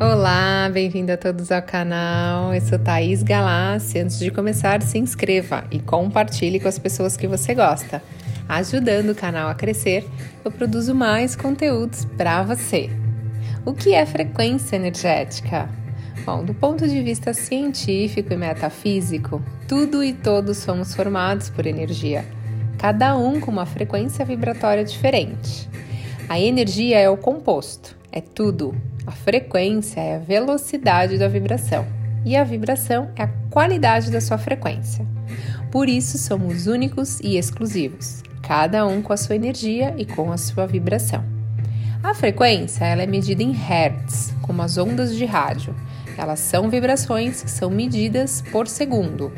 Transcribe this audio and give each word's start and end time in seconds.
Olá, 0.00 0.68
bem-vindo 0.72 1.12
a 1.12 1.16
todos 1.16 1.52
ao 1.52 1.62
canal. 1.62 2.52
Eu 2.52 2.60
sou 2.60 2.80
Thaís 2.80 3.22
Galassi. 3.22 4.00
Antes 4.00 4.18
de 4.18 4.28
começar, 4.28 4.82
se 4.82 4.98
inscreva 4.98 5.62
e 5.70 5.78
compartilhe 5.78 6.58
com 6.58 6.66
as 6.66 6.80
pessoas 6.80 7.16
que 7.16 7.28
você 7.28 7.54
gosta. 7.54 8.02
Ajudando 8.48 9.10
o 9.10 9.14
canal 9.14 9.48
a 9.48 9.54
crescer, 9.54 10.04
eu 10.44 10.50
produzo 10.50 10.96
mais 10.96 11.36
conteúdos 11.36 12.04
para 12.16 12.42
você. 12.42 12.90
O 13.64 13.72
que 13.72 13.94
é 13.94 14.04
frequência 14.04 14.74
energética? 14.74 15.70
Bom, 16.26 16.44
do 16.44 16.54
ponto 16.54 16.88
de 16.88 17.00
vista 17.00 17.32
científico 17.32 18.32
e 18.32 18.36
metafísico, 18.36 19.40
tudo 19.68 20.02
e 20.02 20.12
todos 20.12 20.56
somos 20.56 20.92
formados 20.92 21.50
por 21.50 21.66
energia, 21.66 22.24
cada 22.78 23.16
um 23.16 23.40
com 23.40 23.52
uma 23.52 23.64
frequência 23.64 24.24
vibratória 24.24 24.84
diferente. 24.84 25.68
A 26.28 26.40
energia 26.40 26.98
é 26.98 27.08
o 27.08 27.16
composto, 27.16 27.96
é 28.10 28.20
tudo. 28.20 28.74
A 29.06 29.12
frequência 29.12 30.00
é 30.00 30.16
a 30.16 30.18
velocidade 30.18 31.18
da 31.18 31.28
vibração 31.28 31.86
e 32.24 32.36
a 32.36 32.42
vibração 32.42 33.10
é 33.16 33.24
a 33.24 33.28
qualidade 33.50 34.10
da 34.10 34.20
sua 34.20 34.38
frequência. 34.38 35.06
Por 35.70 35.88
isso 35.88 36.16
somos 36.16 36.66
únicos 36.66 37.20
e 37.20 37.36
exclusivos, 37.36 38.22
cada 38.42 38.86
um 38.86 39.02
com 39.02 39.12
a 39.12 39.16
sua 39.16 39.36
energia 39.36 39.94
e 39.98 40.06
com 40.06 40.32
a 40.32 40.38
sua 40.38 40.66
vibração. 40.66 41.22
A 42.02 42.14
frequência 42.14 42.84
ela 42.84 43.02
é 43.02 43.06
medida 43.06 43.42
em 43.42 43.52
hertz, 43.52 44.34
como 44.40 44.62
as 44.62 44.78
ondas 44.78 45.14
de 45.14 45.24
rádio. 45.24 45.74
Elas 46.16 46.38
são 46.38 46.70
vibrações 46.70 47.42
que 47.42 47.50
são 47.50 47.70
medidas 47.70 48.42
por 48.52 48.68
segundo. 48.68 49.32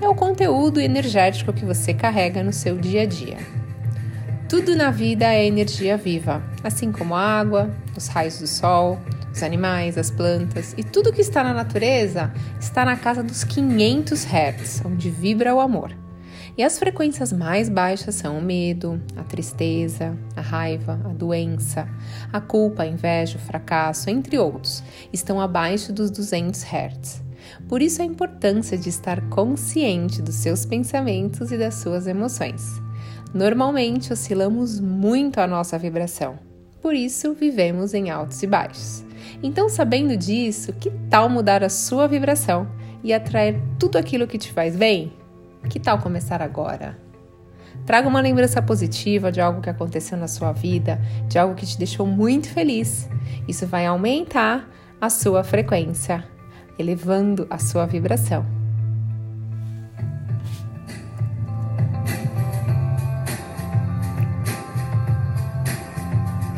É 0.00 0.08
o 0.08 0.14
conteúdo 0.14 0.80
energético 0.80 1.52
que 1.52 1.64
você 1.64 1.94
carrega 1.94 2.42
no 2.42 2.52
seu 2.52 2.76
dia 2.76 3.02
a 3.02 3.06
dia. 3.06 3.38
Tudo 4.48 4.74
na 4.74 4.90
vida 4.90 5.26
é 5.26 5.46
energia 5.46 5.96
viva, 5.96 6.42
assim 6.64 6.90
como 6.90 7.14
a 7.14 7.20
água, 7.20 7.70
os 7.96 8.08
raios 8.08 8.38
do 8.38 8.46
sol, 8.46 8.98
os 9.38 9.42
animais, 9.42 9.96
as 9.96 10.10
plantas 10.10 10.74
e 10.76 10.82
tudo 10.82 11.12
que 11.12 11.20
está 11.20 11.44
na 11.44 11.54
natureza 11.54 12.32
está 12.60 12.84
na 12.84 12.96
casa 12.96 13.22
dos 13.22 13.44
500 13.44 14.24
Hz, 14.24 14.82
onde 14.84 15.10
vibra 15.10 15.54
o 15.54 15.60
amor. 15.60 15.96
E 16.56 16.64
as 16.64 16.76
frequências 16.76 17.32
mais 17.32 17.68
baixas 17.68 18.16
são 18.16 18.36
o 18.36 18.42
medo, 18.42 19.00
a 19.16 19.22
tristeza, 19.22 20.18
a 20.34 20.40
raiva, 20.40 21.00
a 21.04 21.12
doença, 21.12 21.88
a 22.32 22.40
culpa, 22.40 22.82
a 22.82 22.86
inveja, 22.86 23.38
o 23.38 23.40
fracasso, 23.40 24.10
entre 24.10 24.36
outros, 24.38 24.82
estão 25.12 25.40
abaixo 25.40 25.92
dos 25.92 26.10
200 26.10 26.64
Hz. 26.64 27.22
Por 27.68 27.80
isso 27.80 28.02
a 28.02 28.04
importância 28.04 28.76
de 28.76 28.88
estar 28.88 29.20
consciente 29.28 30.20
dos 30.20 30.34
seus 30.34 30.66
pensamentos 30.66 31.52
e 31.52 31.56
das 31.56 31.76
suas 31.76 32.08
emoções. 32.08 32.82
Normalmente 33.32 34.12
oscilamos 34.12 34.80
muito 34.80 35.38
a 35.38 35.46
nossa 35.46 35.78
vibração, 35.78 36.40
por 36.82 36.94
isso 36.94 37.34
vivemos 37.34 37.94
em 37.94 38.10
altos 38.10 38.42
e 38.42 38.46
baixos. 38.48 39.07
Então, 39.42 39.68
sabendo 39.68 40.16
disso, 40.16 40.72
que 40.72 40.90
tal 41.10 41.28
mudar 41.28 41.62
a 41.62 41.68
sua 41.68 42.06
vibração 42.06 42.68
e 43.02 43.12
atrair 43.12 43.60
tudo 43.78 43.96
aquilo 43.96 44.26
que 44.26 44.38
te 44.38 44.52
faz 44.52 44.76
bem? 44.76 45.12
Que 45.68 45.78
tal 45.78 45.98
começar 45.98 46.42
agora? 46.42 46.98
Traga 47.86 48.08
uma 48.08 48.20
lembrança 48.20 48.60
positiva 48.60 49.32
de 49.32 49.40
algo 49.40 49.60
que 49.60 49.70
aconteceu 49.70 50.18
na 50.18 50.28
sua 50.28 50.52
vida, 50.52 51.00
de 51.28 51.38
algo 51.38 51.54
que 51.54 51.66
te 51.66 51.78
deixou 51.78 52.06
muito 52.06 52.48
feliz. 52.48 53.08
Isso 53.46 53.66
vai 53.66 53.86
aumentar 53.86 54.68
a 55.00 55.08
sua 55.08 55.44
frequência, 55.44 56.24
elevando 56.78 57.46
a 57.48 57.58
sua 57.58 57.86
vibração. 57.86 58.57